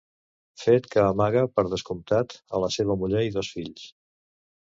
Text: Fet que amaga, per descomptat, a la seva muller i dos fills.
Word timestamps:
Fet 0.61 0.87
que 0.93 1.01
amaga, 1.09 1.43
per 1.59 1.65
descomptat, 1.73 2.33
a 2.57 2.61
la 2.65 2.69
seva 2.79 2.97
muller 3.03 3.23
i 3.27 3.31
dos 3.39 3.51
fills. 3.59 3.85